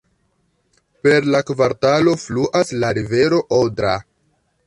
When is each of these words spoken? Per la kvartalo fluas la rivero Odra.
Per 1.07 1.27
la 1.35 1.41
kvartalo 1.49 2.15
fluas 2.23 2.73
la 2.85 2.91
rivero 3.01 3.43
Odra. 3.61 3.95